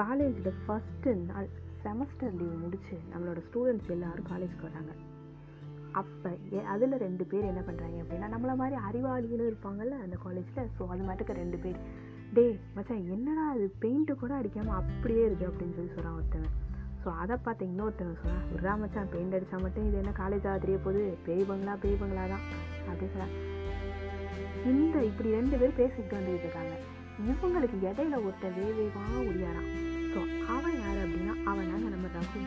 காலேஜில் 0.00 0.58
ஃபஸ்ட்டு 0.64 1.12
நாள் 1.28 1.48
semester 1.84 2.34
leave 2.40 2.56
முடித்து 2.64 2.96
நம்மளோட 3.12 3.38
ஸ்டூடெண்ட்ஸ் 3.46 3.90
எல்லோரும் 3.94 4.28
காலேஜ்க்கு 4.30 4.66
வராங்க. 4.68 4.92
அப்போ 6.00 6.30
அதில் 6.72 6.94
ரெண்டு 7.04 7.24
பேர் 7.30 7.48
என்ன 7.50 7.62
பண்ணுறாங்க 7.68 7.96
அப்படின்னா 8.02 8.28
நம்மளை 8.34 8.54
மாதிரி 8.60 8.76
அறிவாளிகளும் 8.88 9.48
இருப்பாங்கள்ல 9.50 9.96
அந்த 10.04 10.16
காலேஜில் 10.24 10.70
ஸோ 10.76 10.86
அது 10.94 11.02
மட்டுக்கு 11.10 11.34
ரெண்டு 11.40 11.58
பேர். 11.64 11.78
டேய் 12.36 12.54
மச்சான் 12.76 13.06
என்னடா 13.14 13.44
அது 13.54 13.66
பெயிண்ட்டு 13.84 14.14
கூட 14.22 14.32
அடிக்காமல் 14.40 14.78
அப்படியே 14.80 15.22
இருக்குது 15.28 15.50
அப்படின்னு 15.50 15.76
சொல்லி 15.78 15.92
சொல்கிறான் 15.94 16.16
ஒருத்தவன். 16.18 16.54
ஸோ 17.02 17.08
அதை 17.22 17.36
பார்த்து 17.46 17.68
இன்னொருத்தவன் 17.70 18.20
சொன்னான் 18.22 18.46
விட்றா 18.52 18.74
மச்சான் 18.82 19.10
பெயிண்ட் 19.14 19.36
அடித்தா 19.38 19.60
மட்டும் 19.64 19.88
இது 19.88 19.98
என்ன 20.02 20.14
காலேஜ் 20.22 20.46
தெரிய 20.66 20.78
போகுது? 20.86 21.02
பேய் 21.28 21.48
பங்களா 21.50 21.76
பேய் 21.84 22.00
பங்களா 22.02 22.26
தான். 22.34 22.46
அப்படின்னு 22.88 23.12
சொல்ல 23.16 23.28
இந்த 24.72 24.96
இப்படி 25.10 25.28
ரெண்டு 25.38 25.56
பேர் 25.60 25.78
பேசிக்கிட்டு 25.82 26.18
வந்துட்டு 26.18 26.46
இருக்காங்க. 26.46 26.74
இவங்களுக்கு 27.30 27.76
இடையில 27.90 28.16
ஒருத்தன் 28.26 28.56
வேவேவாக 28.58 29.14
ஓடியாரான் 29.28 29.70
ஸோ 30.18 30.24
அவன் 30.54 30.76
யார் 30.80 31.00
அப்படின்னா 31.02 31.34
அவன் 31.44 31.68
நம்ம 31.90 32.06
ரகு. 32.14 32.40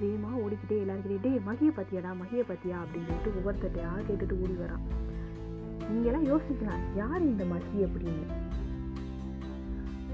வேகமாக 0.00 0.36
ஓடிக்கிட்டே 0.36 0.76
எல்லாருக்கிட்டே 0.82 1.18
டே 1.20 1.30
மகியை 1.48 1.72
பத்தியாடா 1.78 2.10
மகியை 2.20 2.42
பத்தியா? 2.50 2.76
அப்படின்னு 2.82 3.06
சொல்லிட்டு 3.08 3.30
ஒவ்வொருத்தட்டையாக 3.38 4.02
கேட்டுட்டு 4.08 4.40
ஓடி 4.42 4.52
வரான். 4.52 4.82
நீங்களாம் 5.90 6.26
யோசிக்கலாம் 6.30 6.82
யார் 6.96 7.22
இந்த 7.22 7.44
மகி 7.44 7.78
அப்படின்னு? 7.86 8.26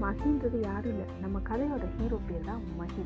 மகின்றது 0.01 0.59
யாரும் 0.61 0.91
இல்லை. 0.91 1.05
நம்ம 1.21 1.39
கதையோட 1.39 1.85
ஹீரோ 1.97 2.19
பேர் 2.29 2.45
தான் 2.45 2.63
மகி. 2.77 3.05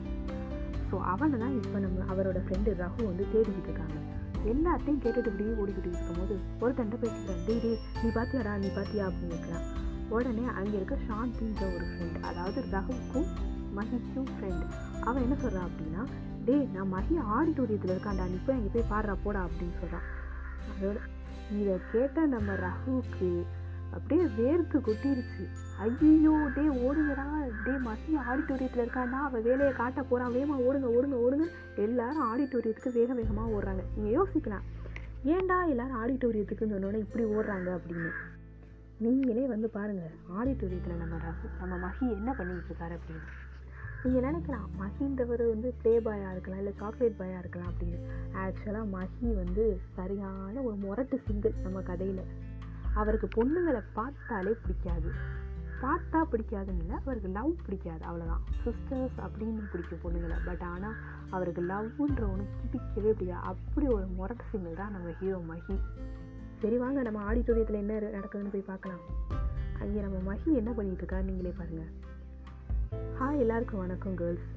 ஸோ 0.91 0.98
அவனை 0.99 1.40
தான் 1.40 1.63
இப்போ 1.63 1.79
நம்ம 1.79 2.05
அவரோட 2.13 2.40
ஃப்ரெண்டு 2.45 2.73
ரகு 2.84 3.05
வந்து 3.05 3.26
தேடிக்கிட்டு 3.34 3.70
இருக்காங்க. 3.71 3.98
எல்லாத்தையும் 4.54 5.02
கேட்டுட்டு 5.04 5.32
இப்படியே 5.32 5.54
ஓடிக்கிட்டு 5.63 5.90
இருக்கும்போது 5.91 6.38
ஒருத்தன்ட்ட 6.62 6.98
பேசிக்கிறேன் 7.04 7.45
டே 7.45 7.55
டே 7.59 7.79
நீ 8.04 8.09
பாத்தியாடா 8.09 8.57
நீ 8.57 8.68
பாத்தியா? 8.68 9.05
அப்படின்னு 9.07 9.34
கேட்குறான் 9.34 9.68
உடனே 10.11 10.45
அங்கே 10.59 10.76
இருக்க 10.76 10.98
சாந்தின்ற 11.09 11.63
ஒரு 11.76 11.85
ஃப்ரெண்ட் 11.91 12.20
அதாவது 12.21 12.62
ரகுக்கும் 12.71 13.29
மகிக்கும் 13.73 14.29
ஃப்ரெண்ட் 14.34 14.65
அவன் 15.01 15.23
என்ன 15.23 15.35
சொல்கிறான் 15.35 15.70
அப்படின்னா 15.70 16.04
டேய் 16.45 16.67
நான் 16.73 16.93
மகி 16.93 17.15
ஆடிட்டோரியத்தில் 17.37 17.93
இருக்கான்டா 17.95 18.27
நீ 18.29 18.37
போய் 18.45 18.57
அங்கே 18.57 18.71
போய் 18.73 18.91
பாடுறா 18.91 19.15
போடா 19.23 19.41
அப்படின்னு 19.45 19.79
சொல்கிறான் 19.79 20.07
அதோட 20.71 20.99
இதை 21.59 21.77
கேட்ட 21.91 22.26
நம்ம 22.26 22.51
ரகுவுக்கு 22.55 23.32
அப்படியே 23.93 24.26
வேர்த்து 24.39 24.77
கொட்டிருச்சு. 24.87 25.45
ஐயோ 25.77 26.35
டே 26.55 26.63
ஓடுங்கடா. 26.85 27.26
டே 27.65 27.73
மசி 27.87 28.12
ஆடிட்டோரியத்தில் 28.29 28.84
இருக்காண்டா. 28.84 29.17
அவன் 29.27 29.43
வேலையை 29.43 29.73
காட்ட 29.73 30.01
போகிறான் 30.01 30.34
வேகமா 30.35 30.55
ஓடுங்க 30.67 30.87
ஓடுங்க 30.98 31.17
ஓடுங்க. 31.26 31.48
எல்லாரும் 31.76 32.27
ஆடிட்டோரியத்துக்கு 32.32 32.91
வேக 32.93 33.13
வேகமாக 33.13 33.51
ஓடுறாங்க. 33.55 33.84
நீங்கள் 33.95 34.15
யோசிக்கலாம். 34.17 34.67
ஏன்டா 35.26 35.57
எல்லாரும் 35.67 35.99
ஆடிட்டோரியத்துக்குன்னு 36.04 36.76
சொன்னோன்னே 36.76 37.01
இப்படி 37.05 37.23
ஓடுறாங்க? 37.23 37.70
அப்படின்னு. 37.77 38.12
நீங்களே 39.04 39.44
வந்து 39.52 39.68
பாருங்கள் 39.76 40.16
ஆடிட்டோரியத்தில் 40.38 40.99
நம்ம 41.04 41.16
ரகு 41.24 41.48
நம்ம 41.62 41.76
மகி 41.85 42.05
என்ன 42.16 42.30
பண்ணிக்கிட்டு 42.38 42.71
இருக்காரு 42.71 42.96
அப்படின்னு. 42.98 43.24
நீங்கள் 44.04 44.26
நினைக்கலாம் 44.27 44.68
மகின்றவர் 44.82 45.44
வந்து 45.52 45.70
ப்ளே 45.82 45.94
பாயாக 46.05 46.34
இருக்கலாம் 46.35 46.62
இல்லை 46.62 46.74
சாக்லேட் 46.82 47.18
பாயாக 47.22 47.41
இருக்கலாம் 47.44 47.72
அப்படின்னு. 47.72 47.99
ஆக்சுவலாக 48.41 48.91
மகி 48.98 49.29
வந்து 49.41 49.66
சரியான 49.98 50.55
ஒரு 50.68 50.76
முரட்டு 50.76 51.20
சிங்கிள் 51.27 51.55
நம்ம 51.66 51.82
கதையில். 51.82 52.24
அவருக்கு 52.94 53.27
பொண்ணுங்களை 53.38 53.82
பார்த்தாலே 53.94 54.54
பிடிக்காது. 54.63 55.12
பார்த்தா 55.84 56.20
பிடிக்காதுன்னு 56.32 56.82
இல்லை 56.84 56.96
அவருக்கு 57.04 57.29
லவ் 57.29 57.54
பிடிக்காது 57.66 58.04
அவ்வளோதான் 58.10 58.44
சிஸ்டர்ஸ் 58.63 59.20
அப்படின்னு 59.26 59.70
பிடிக்கும் 59.72 60.04
பொண்ணுங்களை. 60.05 60.40
பட் 60.46 60.66
ஆனால் 60.72 60.98
அவருக்கு 61.29 61.62
லவ்ன்ற 61.62 62.22
ஒன்று 62.34 62.48
பிடிக்கவே 62.62 63.13
பிடிக்காது. 63.13 63.46
அப்படி 63.54 63.88
ஒரு 63.98 64.07
முரட்டு 64.19 64.52
சிங்கிள் 64.52 64.81
தான் 64.81 64.91
நம்ம 64.91 65.16
ஹீரோ 65.22 65.40
மகி. 65.53 65.78
சரி 66.62 66.78
வாங்க 66.78 67.01
நம்ம 67.01 67.19
ஆடிட்டோரியத்தில் 67.29 67.81
என்ன 67.81 67.94
நடக்குதுன்னு 68.16 68.51
போய் 68.53 68.69
பார்க்கலாம். 68.72 69.03
அங்கே 69.84 70.00
நம்ம 70.01 70.17
மகி 70.25 70.50
என்ன 70.53 70.72
பண்ணிட்டு 70.72 71.01
இருக்கா 71.03 71.19
நீங்களே 71.22 71.53
பாருங்கள் 71.57 71.91
ஹாய் 73.19 73.40
எல்லாருக்கும் 73.40 73.79
வணக்கம் 73.79 74.16
கேர்ள்ஸ் 74.16 74.50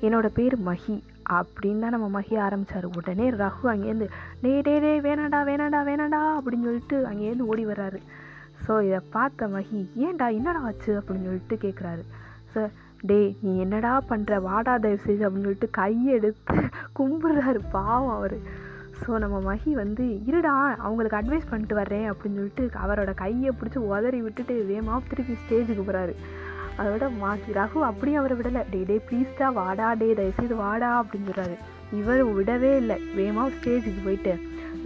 என்னோட 0.00 0.28
பேர் 0.28 0.56
மஹி 0.68 0.96
அப்படின்னு 1.38 1.82
தான் 1.84 1.94
நம்ம 1.96 2.08
மஹி 2.16 2.34
ஆரம்பித்தார் 2.38 2.86
உடனே 2.98 3.30
ரகு 3.30 3.64
அங்கேருந்து 3.72 4.08
டே 4.42 4.52
டே 4.60 4.74
டே 4.78 4.92
வேணாண்டா 5.00 5.40
வேணாண்டா 5.50 5.80
வேணாண்டா 5.90 6.20
அப்படின்னு 6.38 6.68
சொல்லிட்டு 6.68 6.98
அங்கேருந்து 7.10 7.48
ஓடி 7.52 7.66
வர்றாரு. 7.66 8.00
ஸோ 8.66 8.82
இதை 8.86 9.00
பார்த்த 9.10 9.48
மஹி 9.48 9.80
ஏன்டா 10.06 10.28
என்னடா 10.38 10.60
ஆச்சு? 10.60 10.92
அப்படின்னு 10.98 11.30
சொல்லிட்டு 11.30 11.58
கேட்குறாரு 11.64 12.04
சார் 12.54 12.70
டே 13.00 13.36
நீ 13.40 13.58
என்னடா 13.58 13.94
பண்ணுற 14.08 14.42
வாடா 14.42 14.76
தயவு 14.78 15.00
செஞ்சு 15.06 15.26
அப்படின்னு 15.26 15.48
சொல்லிட்டு 15.48 15.70
கையெடுத்து 15.80 16.68
கும்பிட்றாரு. 16.98 17.62
பாவம் 17.70 18.14
அவர். 18.18 18.38
ஸோ 19.00 19.18
நம்ம 19.22 19.36
மகி 19.48 19.70
வந்து 19.74 20.04
இருடா 20.28 20.52
அவங்களுக்கு 20.86 21.18
அட்வைஸ் 21.18 21.50
பண்ணிட்டு 21.50 21.74
வர்றேன் 21.74 22.06
அப்படின்னு 22.10 22.38
சொல்லிட்டு 22.40 22.64
அவரோட 22.84 23.12
கையை 23.14 23.50
பிடிச்சி 23.58 23.80
உதறி 23.90 24.20
விட்டுட்டு 24.26 24.54
வேகமாக 24.70 25.00
திருப்பி 25.08 25.34
ஸ்டேஜுக்கு 25.42 25.84
போகிறாரு 25.84 26.14
அதோட 26.78 27.06
மாக்கி 27.22 27.50
ரகு 27.58 27.80
அப்படியே 27.88 28.16
அவரை 28.20 28.36
விடலை. 28.38 28.62
டே 28.70 28.80
டே 28.90 28.96
ப்ளீஸ்டா 29.08 29.48
வாடா 29.58 29.88
டே 30.00 30.08
தயவுசெய்து 30.20 30.56
வாடா 30.62 30.88
அப்படின்னு 31.00 31.28
சொல்கிறாரு 31.28 31.56
இவர் 31.98 32.22
விடவே 32.38 32.72
இல்லை. 32.82 32.96
வேகமாக 33.18 33.52
ஸ்டேஜுக்கு 33.56 34.00
போயிட்டு 34.04 34.32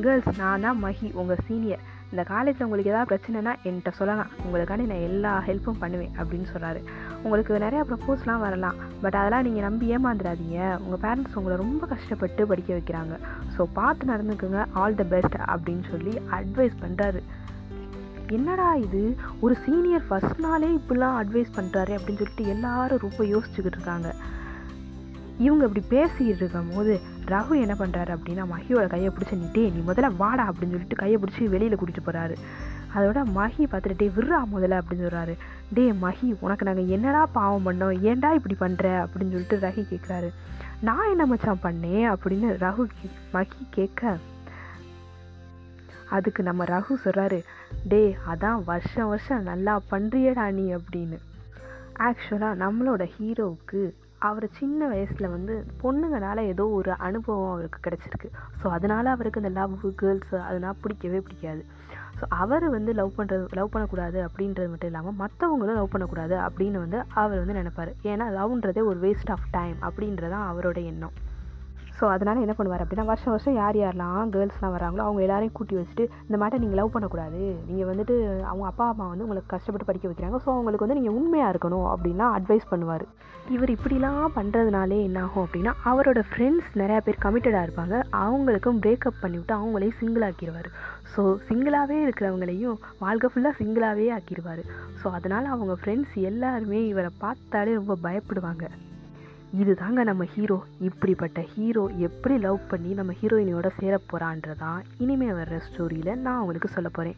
கேர்ள்ஸ் 0.03 0.41
நான் 0.41 0.65
தான் 0.67 0.81
மகி 0.85 1.09
உங்கள் 1.21 1.45
சீனியர் 1.47 1.85
இந்த 2.13 2.23
காலேஜில் 2.31 2.65
உங்களுக்கு 2.67 2.93
ஏதாவது 2.93 3.11
பிரச்சனைனா 3.11 3.53
என்கிட்ட 3.69 3.91
சொல்லலாம். 3.99 4.31
உங்களுக்காண்டி 4.45 4.85
நான் 4.91 5.07
எல்லா 5.09 5.33
ஹெல்ப்பும் 5.49 5.81
பண்ணுவேன் 5.83 6.15
அப்படின்னு 6.21 6.47
சொல்கிறாரு 6.53 6.81
உங்களுக்கு 7.23 7.63
நிறையா 7.65 7.83
ப்ரப்போஸ்லாம் 7.91 8.45
வரலாம். 8.47 8.79
பட் 9.03 9.19
அதெல்லாம் 9.21 9.45
நீங்கள் 9.49 9.67
நம்பி 9.69 9.87
ஏமாந்துடாதீங்க. 9.97 10.61
உங்கள் 10.85 11.03
பேரண்ட்ஸ் 11.05 11.37
உங்களை 11.41 11.57
ரொம்ப 11.65 11.87
கஷ்டப்பட்டு 11.93 12.47
படிக்க 12.53 12.71
வைக்கிறாங்க. 12.79 13.17
ஸோ 13.57 13.67
பார்த்து 13.81 14.13
நடந்துக்குங்க. 14.13 14.63
ஆல் 14.83 14.99
த 15.03 15.07
பெஸ்ட் 15.15 15.39
அப்படின்னு 15.55 15.85
சொல்லி 15.93 16.15
அட்வைஸ் 16.39 16.77
பண்ணுறாரு 16.85 17.23
என்னடா 18.37 18.71
இது? 18.87 19.03
ஒரு 19.41 19.55
சீனியர் 19.67 20.03
ஃபஸ்ட் 20.09 20.41
நாளே 20.47 20.69
இப்படிலாம் 20.79 21.19
அட்வைஸ் 21.21 21.55
பண்ணுறாரு 21.59 21.93
அப்படின்னு 21.99 22.21
சொல்லிட்டு 22.23 22.47
எல்லாரும் 22.55 23.05
ரொம்ப 23.07 23.23
யோசிச்சுக்கிட்டு 23.35 23.79
இருக்காங்க. 23.79 24.11
இவங்க 25.39 25.67
இப்படி 25.67 25.85
பேசிகிட்டு 25.91 26.37
இருக்கும் 26.37 26.69
போது 26.75 26.93
ரகு 27.27 27.61
என்ன 27.61 27.75
பண்ணுறாரு 27.79 28.13
அப்படின்னா 28.17 28.45
மஹியோட 28.53 28.87
கையை 28.87 29.11
பிடிச்சி 29.11 29.37
நீட்டே 29.37 29.73
நீ 29.73 29.81
முதல்ல 29.87 30.17
வாடா 30.17 30.45
அப்படின்னு 30.49 30.71
சொல்லிட்டு 30.71 30.97
கையை 30.97 31.19
பிடிச்சி 31.19 31.49
வெளியில் 31.49 31.77
கூட்டிகிட்டு 31.77 32.07
போகிறாரு 32.07 32.37
அதோட 32.95 33.23
மஹி 33.35 33.65
பார்த்துட்டு 33.65 33.97
டே 33.97 34.09
விர்றா 34.09 34.43
முதல்ல 34.53 34.81
அப்படின்னு 34.81 35.07
சொல்கிறாரு 35.07 35.35
டே 35.73 35.93
மஹி 36.03 36.37
உனக்கு 36.41 36.67
நாங்கள் 36.67 36.87
என்னடா 36.87 37.27
பாவம் 37.27 37.67
பண்ணோம்? 37.67 38.01
ஏன்டா 38.03 38.33
இப்படி 38.33 38.57
பண்ணுற 38.61 38.87
அப்படின்னு 39.03 39.31
சொல்லிட்டு 39.31 39.59
ரஹி 39.59 39.83
கேட்குறாரு 39.91 40.29
நான் 40.81 41.11
என்ன 41.11 41.27
மச்சான் 41.27 41.63
பண்ணேன்? 41.63 42.07
அப்படின்னு 42.13 42.57
ரகு 42.59 42.85
மஹி 43.33 43.63
கேட்க 43.71 44.03
அதுக்கு 46.11 46.43
நம்ம 46.43 46.65
ரகு 46.65 46.95
சொல்கிறாரு 47.05 47.39
டே 47.89 48.17
அதான் 48.29 48.65
வருஷம் 48.65 49.09
வருஷம் 49.09 49.43
நல்லா 49.43 49.81
பண்ணுறியடா 49.91 50.51
நீ 50.53 50.75
அப்படின்னு. 50.75 51.19
ஆக்சுவலாக 51.99 52.61
நம்மளோட 52.63 53.09
ஹீரோவுக்கு 53.17 53.83
அவர் 54.19 54.47
சின்ன 54.51 54.87
வயசில் 54.87 55.29
வந்து 55.29 55.67
பொண்ணுங்கனால 55.83 56.39
ஏதோ 56.45 56.69
ஒரு 56.69 56.93
அனுபவம் 56.97 57.51
அவருக்கு 57.51 57.81
கிடச்சிருக்கு. 57.87 58.29
ஸோ 58.63 58.67
அதனால் 58.69 59.07
அவருக்கு 59.07 59.41
இந்த 59.41 59.53
லவ் 59.61 59.95
கேர்ள்ஸ் 59.97 60.35
அதனால் 60.35 60.81
பிடிக்கவே 60.81 61.21
பிடிக்காது. 61.21 61.65
ஸோ 62.21 62.25
அவர் 62.29 62.71
வந்து 62.71 62.93
லவ் 62.93 63.13
பண்ணுறது 63.17 63.47
லவ் 63.51 63.71
பண்ணக்கூடாது 63.71 64.29
அப்படின்றது 64.29 64.69
மட்டும் 64.69 64.91
இல்லாமல் 64.91 65.19
மற்றவங்களும் 65.19 65.79
லவ் 65.81 65.91
பண்ணக்கூடாது 65.91 66.37
அப்படின்னு 66.37 66.79
வந்து 66.79 67.03
அவர் 67.15 67.47
வந்து 67.47 67.59
நினைப்பார். 67.63 67.93
ஏன்னா 68.03 68.27
லவ்ன்றதே 68.39 68.85
ஒரு 68.85 68.99
வேஸ்ட் 69.01 69.31
ஆஃப் 69.31 69.49
டைம் 69.51 69.77
அப்படின்றதான் 69.81 70.47
அவரோட 70.53 70.85
எண்ணம். 70.85 71.13
ஸோ 71.99 72.05
அதனால் 72.15 72.43
என்ன 72.45 72.55
பண்ணுவார் 72.59 72.83
அப்படின்னா 72.83 73.07
வருஷம் 73.11 73.33
வருஷம் 73.35 73.57
யார் 73.61 73.77
யாரெல்லாம் 73.83 74.29
கேர்ள்ஸ்லாம் 74.35 74.75
வராங்களோ 74.77 75.05
அவங்க 75.07 75.21
எல்லாரையும் 75.27 75.55
கூட்டி 75.59 75.75
வச்சுட்டு 75.79 76.05
இந்த 76.27 76.37
மாட்டை 76.43 76.59
நீங்கள் 76.63 76.79
லவ் 76.81 76.93
பண்ணக்கூடாது. 76.97 77.41
நீங்கள் 77.69 77.89
வந்துட்டு 77.91 78.17
அவங்க 78.51 78.67
அப்பா 78.71 78.85
அம்மா 78.93 79.07
வந்து 79.13 79.25
உங்களுக்கு 79.27 79.53
கஷ்டப்பட்டு 79.55 79.89
படிக்க 79.89 80.07
வைக்கிறாங்க. 80.11 80.39
ஸோ 80.45 80.49
அவங்களுக்கு 80.57 80.87
வந்து 80.87 80.99
நீங்கள் 81.01 81.17
உண்மையாக 81.21 81.53
இருக்கணும் 81.55 81.89
அப்படின்லாம் 81.93 82.35
அட்வைஸ் 82.39 82.71
பண்ணுவார். 82.73 83.05
இவர் 83.55 83.73
இப்படிலாம் 83.75 84.35
பண்ணுறதுனாலே 84.39 84.99
என்னாகும் 85.09 85.45
அப்படின்னா 85.47 85.73
அவரோட 85.91 86.21
ஃப்ரெண்ட்ஸ் 86.31 86.73
நிறையா 86.81 87.01
பேர் 87.07 87.23
கமிட்டடாக 87.25 87.67
இருப்பாங்க. 87.67 87.95
அவங்களுக்கும் 88.25 88.81
பிரேக்கப் 88.85 89.23
பண்ணிவிட்டு 89.23 89.55
அவங்களையும் 89.59 89.99
சிங்கிளாக்கிடுவார் 90.01 90.69
ஸோ 91.13 91.23
சிங்கிளாகவே 91.49 91.99
இருக்கிறவங்களையும் 92.07 92.77
வாழ்க்கை 93.05 93.31
ஃபுல்லாக 93.33 93.59
சிங்கிளாகவே 93.61 94.07
ஆக்கிடுவார் 94.19 94.63
ஸோ 95.01 95.09
அதனால் 95.19 95.53
அவங்க 95.55 95.77
ஃப்ரெண்ட்ஸ் 95.81 96.15
எல்லாருமே 96.31 96.83
இவரை 96.93 97.13
பார்த்தாலே 97.25 97.75
ரொம்ப 97.81 97.97
பயப்படுவாங்க. 98.07 98.67
இது 99.53 99.75
தாங்க 99.75 100.05
நம்ம 100.05 100.25
ஹீரோ 100.25 100.65
இப்படிப்பட்ட 100.81 101.41
ஹீரோ 101.41 101.91
எப்படி 101.97 102.39
லவ் 102.39 102.59
பண்ணி 102.69 102.93
நம்ம 102.93 103.13
ஹீரோயினியோட 103.23 103.69
சேர 103.79 104.01
போகிறான்றதான் 104.11 104.81
இனிமேல் 104.99 105.33
வர்ற 105.33 105.61
ஸ்டோரியில் 105.69 106.15
நான் 106.15 106.41
உங்களுக்கு 106.41 106.69
சொல்ல 106.69 106.89
போகிறேன் 106.89 107.17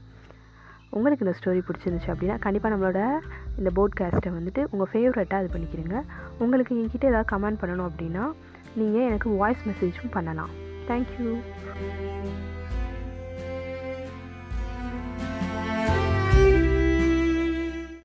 உங்களுக்கு 0.90 1.26
இந்த 1.26 1.36
ஸ்டோரி 1.38 1.60
பிடிச்சிருந்துச்சு 1.66 2.12
அப்படின்னா 2.12 2.38
கண்டிப்பாக 2.38 2.74
நம்மளோட 2.74 3.00
இந்த 3.58 3.70
போட்காஸ்ட்டை 3.76 4.32
வந்துட்டு 4.38 4.66
உங்கள் 4.70 4.90
ஃபேவரட்டாக 4.92 5.44
இது 5.44 5.52
பண்ணிக்கிறீங்க. 5.54 6.02
உங்களுக்கு 6.38 6.74
என்கிட்ட 6.74 7.10
ஏதாவது 7.12 7.30
கமெண்ட் 7.34 7.60
பண்ணணும் 7.62 7.90
அப்படின்னா 7.90 8.32
நீங்கள் 8.74 9.06
எனக்கு 9.06 9.30
வாய்ஸ் 9.30 9.68
மெசேஜும் 9.68 10.10
பண்ணலாம். 10.10 10.50
தேங்க்யூ 10.88 11.30